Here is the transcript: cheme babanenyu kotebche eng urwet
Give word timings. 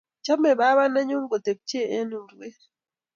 cheme 0.23 0.51
babanenyu 0.59 1.17
kotebche 1.31 1.81
eng 1.97 2.13
urwet 2.19 2.59